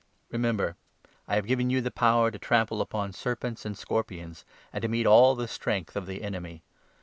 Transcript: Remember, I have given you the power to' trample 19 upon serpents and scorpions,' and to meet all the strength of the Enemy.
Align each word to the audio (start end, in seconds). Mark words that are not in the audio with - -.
Remember, 0.31 0.77
I 1.27 1.35
have 1.35 1.45
given 1.45 1.69
you 1.69 1.79
the 1.79 1.91
power 1.91 2.31
to' 2.31 2.39
trample 2.39 2.77
19 2.77 2.81
upon 2.81 3.13
serpents 3.13 3.65
and 3.67 3.77
scorpions,' 3.77 4.43
and 4.73 4.81
to 4.81 4.87
meet 4.87 5.05
all 5.05 5.35
the 5.35 5.47
strength 5.47 5.95
of 5.95 6.07
the 6.07 6.23
Enemy. 6.23 6.63